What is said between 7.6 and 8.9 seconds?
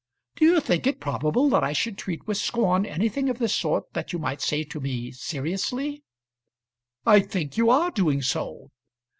are doing so."